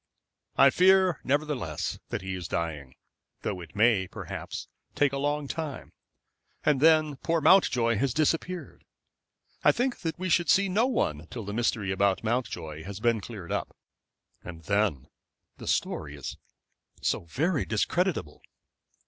[0.57, 2.95] "I fear, nevertheless, that he is dying,
[3.43, 5.91] though it may, perhaps, take a long time.
[6.65, 8.83] And then poor Mountjoy has disappeared.
[9.63, 13.21] I think that we should see no one till the mystery about Mountjoy has been
[13.21, 13.75] cleared up.
[14.43, 15.05] And then
[15.57, 16.35] the story is
[17.03, 18.41] so very discreditable."